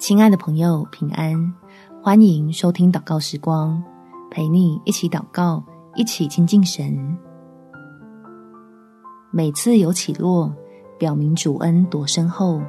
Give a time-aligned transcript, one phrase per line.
[0.00, 1.54] 亲爱的朋友，平安！
[2.02, 3.84] 欢迎收听祷告时光，
[4.30, 5.62] 陪你一起祷告，
[5.94, 7.18] 一起亲近神。
[9.30, 10.50] 每次有起落，
[10.98, 12.62] 表明主恩多深厚。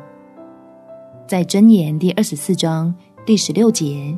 [1.25, 2.93] 在箴言第二十四章
[3.25, 4.13] 第十六节，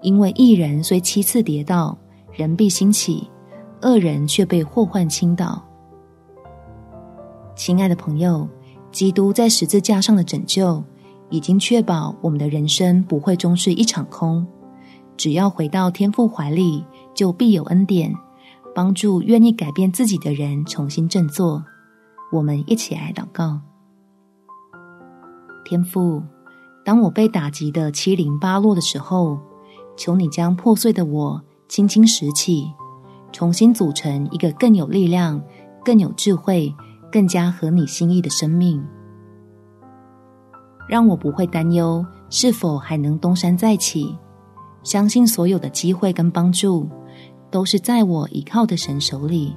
[0.00, 1.98] 因为一人虽七次跌倒，
[2.30, 3.28] 人必兴起；
[3.82, 5.60] 恶人却被祸患倾倒。
[7.56, 8.48] 亲爱的朋友，
[8.92, 10.80] 基督在十字架上的拯救。
[11.30, 14.46] 已经确保我们的人生不会终是一场空。
[15.16, 18.14] 只要回到天父怀里，就必有恩典，
[18.74, 21.64] 帮助愿意改变自己的人重新振作。
[22.30, 23.60] 我们一起来祷告：
[25.64, 26.22] 天父，
[26.84, 29.38] 当我被打击得七零八落的时候，
[29.96, 32.70] 求你将破碎的我轻轻拾起，
[33.32, 35.42] 重新组成一个更有力量、
[35.84, 36.72] 更有智慧、
[37.10, 38.86] 更加合你心意的生命。
[40.88, 44.16] 让我不会担忧是否还能东山再起，
[44.82, 46.88] 相信所有的机会跟帮助
[47.50, 49.54] 都是在我依靠的神手里，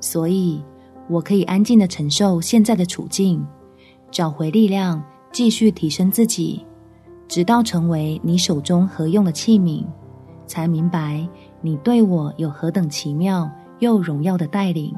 [0.00, 0.62] 所以
[1.08, 3.44] 我可以安静的承受现在的处境，
[4.10, 6.64] 找回力量，继续提升自己，
[7.28, 9.84] 直到成为你手中合用的器皿，
[10.46, 11.26] 才明白
[11.60, 14.94] 你对我有何等奇妙又荣耀的带领。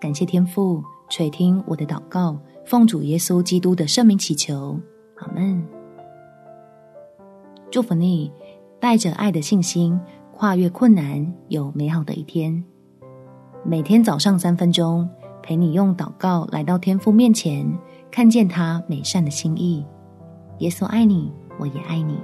[0.00, 2.36] 感谢天父垂听我的祷告。
[2.70, 4.78] 奉主耶稣基督的圣名祈求，
[5.16, 5.60] 阿门。
[7.68, 8.30] 祝福你，
[8.78, 9.98] 带着爱的信心
[10.30, 12.62] 跨越困难，有美好的一天。
[13.64, 15.10] 每天早上三分钟，
[15.42, 17.76] 陪你用祷告来到天父面前，
[18.08, 19.84] 看见他美善的心意。
[20.60, 22.20] 耶稣爱你，我也爱你。